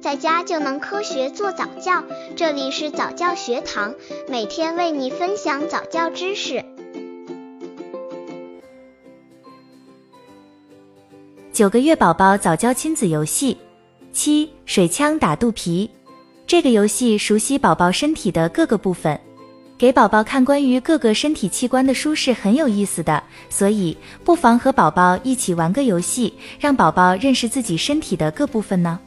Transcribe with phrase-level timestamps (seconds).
[0.00, 2.02] 在家就能科学做早教。
[2.34, 3.94] 这里是早教学堂，
[4.28, 6.64] 每天为你分享早教知识。
[11.52, 13.58] 九个月宝宝早教亲子游戏
[14.10, 15.90] 七水枪打肚皮。
[16.46, 19.18] 这个游戏熟悉宝宝身体的各个部分。
[19.76, 28.98] 给宝宝看关于各个身体器官的书是很有意思的，所以不妨和宝宝一起玩个游戏，让宝宝认识自己身体的各部分呢。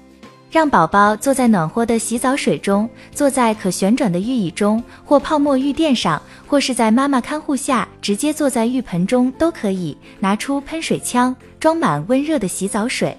[0.53, 9.97] 让宝宝坐在暖和的洗澡水中，坐在可旋转的浴椅中，或泡沫浴垫上，或是在妈妈看护下直接坐在浴盆中都可以。
[10.19, 13.17] 拿出喷水枪，装满温热的洗澡水。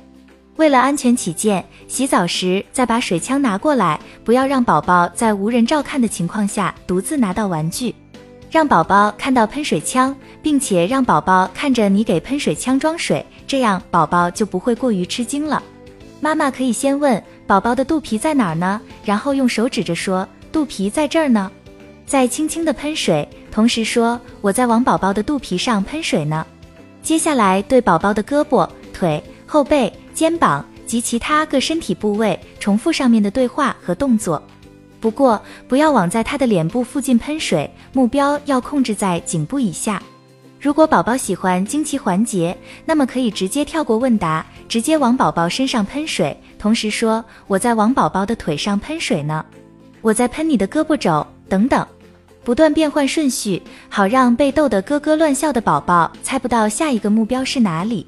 [0.55, 7.93] 为了安全起见，洗澡时再把水枪拿过来，不要让宝宝在无人照看的情况下独自拿到玩具。
[8.49, 15.61] 让宝宝看到喷水枪，并且让宝宝看着你给喷水枪装水，这样宝宝就不会过于吃惊了。
[16.25, 18.81] 妈妈可以先问宝宝的肚皮在哪儿呢？
[19.05, 21.53] 然后用手指着说肚皮在这儿呢，
[22.07, 26.47] 再轻轻的喷水，同时说我在往宝宝的肚皮上喷水呢。
[27.03, 29.93] 接下来对宝宝的胳膊、腿、后背。
[30.15, 34.43] 肩膀及其他各身体部位重复上面的对话和动作，
[35.01, 40.03] 不过不要往在他的脸部附近喷水，目标要控制在颈部以下。
[40.65, 49.45] 如果宝宝喜欢惊奇环节，那么可以直接跳过问答，直接往宝宝身上喷水，同时说我在往宝宝的腿上喷水呢，
[50.01, 51.87] 我在喷你的胳膊肘等等，
[52.45, 58.07] 不断变换顺序，好让被逗得咯咯乱笑的宝宝猜不到下一个目标是哪里。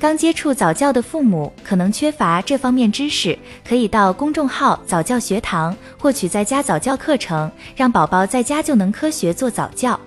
[0.00, 9.98] 刚接触早教的父母可能缺乏这方面知识，可以到公众号早教学堂获取在家早教课程，让宝宝在家就能科学做早教。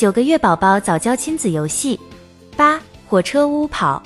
[0.00, 2.00] 九个月宝宝早教亲子游戏
[2.56, 4.02] 八火车屋跑，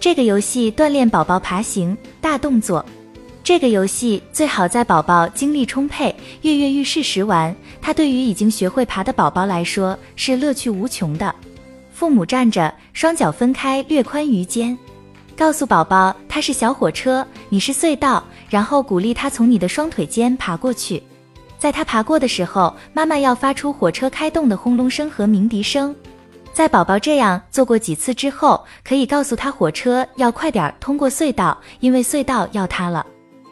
[0.00, 2.84] 这个游戏锻炼宝宝爬行大动作。
[3.44, 11.32] 这个游戏最好在宝宝精力充沛、跃跃欲试时玩，它对于已经学会爬的宝宝来说是乐趣无穷的。
[11.94, 14.76] 父母站着，双脚分开，略宽于肩，
[15.36, 21.00] 告诉宝宝他是小火车，你是隧道，然后鼓励他从你的双腿间爬过去。
[21.58, 25.94] 在他爬过的时候，妈妈要发出火车开动的轰隆声和鸣笛声。
[26.52, 33.04] 在宝宝这样做过几次之后，可以告诉他火车要快点通过隧道，因为隧道要塌了。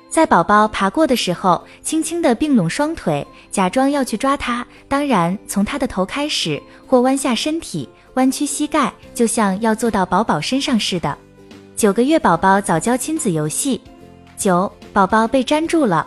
[0.09, 7.89] 在宝宝爬过的时候，轻轻地并拢双腿，假装要去抓他，当然从他的头开始，或弯下身体。
[8.15, 11.19] 弯曲膝盖，就像要坐到宝宝身上似的。
[11.77, 13.79] 九个月宝宝早教亲子游戏
[14.39, 16.07] 九，宝宝被粘住了。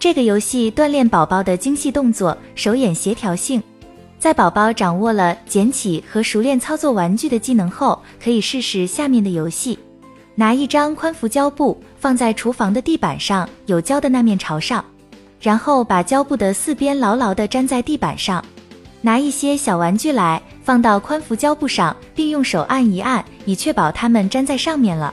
[0.00, 3.62] 这个游戏锻炼宝宝的精细动作、手眼协调性。
[4.18, 9.78] 在宝宝掌握了捡起和熟练操作玩具的技能后，可以试试下面的游戏：
[10.34, 14.82] 拿一张宽幅胶布放在厨房的地板上，有胶的那面朝上，
[15.38, 18.42] 然后把胶布的四边牢牢地粘在地板上。
[19.02, 25.12] 拿一些小玩具来放到宽幅胶布上，并用手按一按，以确保它们粘在上面了。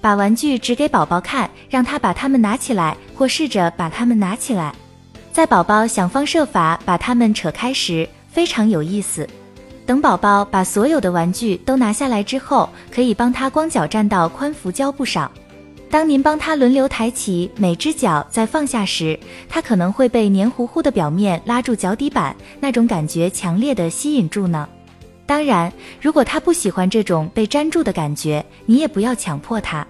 [0.00, 4.74] 把玩具指给宝宝看，让他把它们拿起来，或试着把它们拿起来。
[5.30, 9.28] 在宝宝想方设法把它们扯开时，非常有意思。
[9.84, 15.30] 等宝宝把所有的玩具都拿下来之后，可以帮他光脚站到宽幅胶布上。
[15.90, 19.20] 当您帮他轮流抬起每只脚再放下时，
[19.50, 24.66] 他可能会被黏糊糊的表面拉住脚底板，那种感觉强烈的吸引住呢。
[25.26, 25.70] 当然，
[26.00, 29.86] 如果他不喜欢这种被粘住的感觉，你也不要强迫他。